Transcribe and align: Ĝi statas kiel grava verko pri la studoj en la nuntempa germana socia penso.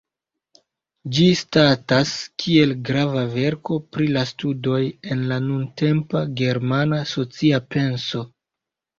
Ĝi 1.15 1.25
statas 1.39 2.13
kiel 2.43 2.71
grava 2.87 3.25
verko 3.35 3.77
pri 3.97 4.07
la 4.15 4.23
studoj 4.29 4.79
en 5.15 5.21
la 5.33 5.37
nuntempa 5.49 6.23
germana 6.41 7.03
socia 7.13 7.61
penso. 7.77 8.23